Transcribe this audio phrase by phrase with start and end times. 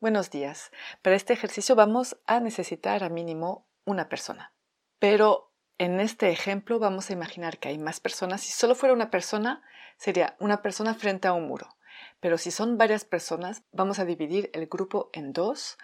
[0.00, 0.72] Buenos días.
[1.02, 4.54] Para este ejercicio vamos a necesitar a mínimo una persona.
[4.98, 8.40] Pero en este ejemplo vamos a imaginar que hay más personas.
[8.40, 9.62] Si solo fuera una persona,
[9.98, 11.76] sería una persona frente a un muro.
[12.18, 15.76] Pero si son varias personas, vamos a dividir el grupo en dos.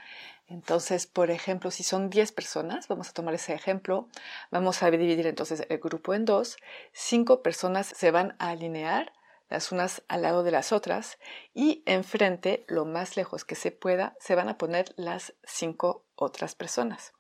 [0.47, 4.09] Entonces, por ejemplo, si son 10 personas, vamos a tomar ese ejemplo,
[4.51, 6.57] vamos a dividir entonces el grupo en dos.
[6.93, 9.13] Cinco personas se van a alinear
[9.49, 11.19] las unas al lado de las otras
[11.55, 16.55] y enfrente, lo más lejos que se pueda, se van a poner las cinco otras
[16.55, 17.13] personas.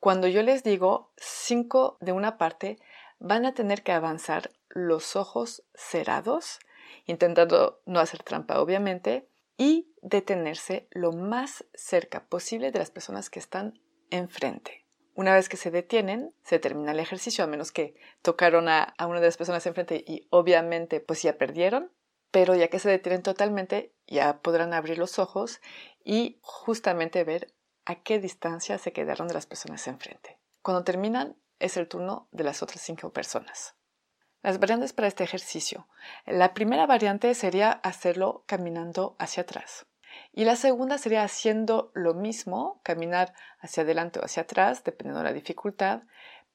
[0.00, 2.78] Cuando yo les digo cinco de una parte,
[3.18, 6.58] van a tener que avanzar los ojos cerrados,
[7.06, 13.38] intentando no hacer trampa obviamente, y detenerse lo más cerca posible de las personas que
[13.38, 14.85] están enfrente.
[15.16, 19.18] Una vez que se detienen, se termina el ejercicio, a menos que tocaron a, una
[19.18, 21.90] de las personas enfrente y obviamente pues ya perdieron,
[22.30, 25.62] pero ya que se detienen totalmente, ya podrán abrir los ojos
[26.04, 27.54] y justamente ver
[27.86, 30.38] a qué distancia se quedaron de las personas enfrente.
[30.60, 33.74] Cuando terminan, es el turno de las otras cinco personas.
[34.42, 35.88] Las variantes para este ejercicio.
[36.26, 39.86] La primera variante sería hacerlo caminando hacia atrás.
[40.32, 45.24] Y la segunda sería haciendo lo mismo, caminar hacia adelante o hacia atrás, dependiendo de
[45.24, 46.02] la dificultad,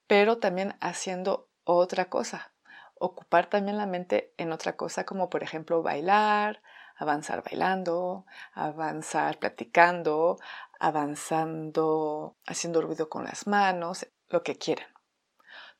[0.06, 2.52] pero también haciendo otra cosa.
[2.94, 6.62] Ocupar también la mente en otra cosa, como por ejemplo bailar,
[6.96, 10.38] avanzar bailando, avanzar platicando,
[10.78, 14.88] avanzando haciendo ruido con las manos, lo que quieran.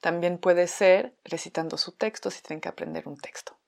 [0.01, 3.59] También puede ser recitando su texto si tienen que aprender un texto.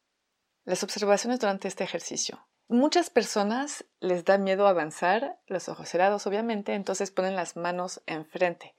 [0.64, 2.48] Las observaciones durante este ejercicio.
[2.68, 8.74] Muchas personas les da miedo avanzar, los ojos cerrados obviamente, entonces ponen las manos enfrente.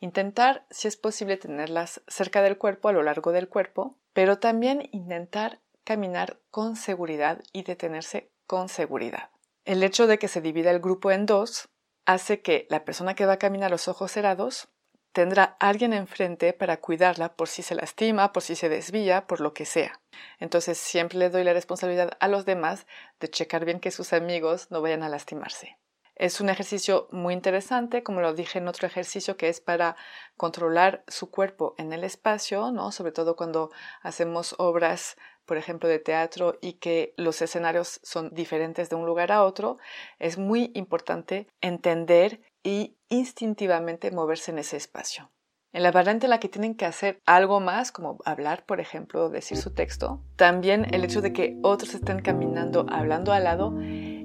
[0.00, 4.88] Intentar, si es posible, tenerlas cerca del cuerpo, a lo largo del cuerpo, pero también
[4.92, 9.30] intentar caminar con seguridad y detenerse con seguridad.
[9.64, 11.68] El hecho de que se divida el grupo en dos
[12.04, 14.68] hace que la persona que va a caminar los ojos cerrados
[15.12, 19.54] tendrá alguien enfrente para cuidarla por si se lastima, por si se desvía, por lo
[19.54, 20.00] que sea.
[20.38, 22.86] Entonces siempre le doy la responsabilidad a los demás
[23.20, 25.78] de checar bien que sus amigos no vayan a lastimarse.
[26.14, 29.96] Es un ejercicio muy interesante, como lo dije en otro ejercicio, que es para
[30.36, 32.92] controlar su cuerpo en el espacio, ¿no?
[32.92, 33.70] Sobre todo cuando
[34.02, 39.32] hacemos obras, por ejemplo, de teatro y que los escenarios son diferentes de un lugar
[39.32, 39.78] a otro.
[40.18, 45.30] Es muy importante entender y instintivamente moverse en ese espacio.
[45.74, 49.30] En la variante en la que tienen que hacer algo más, como hablar, por ejemplo,
[49.30, 53.74] decir su texto, también el hecho de que otros estén caminando, hablando al lado,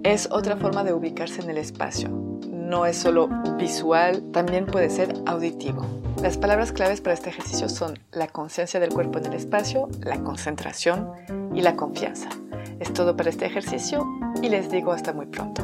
[0.03, 2.09] es otra forma de ubicarse en el espacio.
[2.09, 5.85] No es solo visual, también puede ser auditivo.
[6.21, 10.21] Las palabras claves para este ejercicio son la conciencia del cuerpo en el espacio, la
[10.21, 11.13] concentración
[11.53, 12.27] y la confianza.
[12.81, 14.05] Es todo para este ejercicio
[14.41, 15.63] y les digo hasta muy pronto.